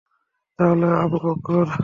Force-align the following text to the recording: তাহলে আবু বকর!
তাহলে 0.59 0.87
আবু 1.03 1.17
বকর! 1.23 1.65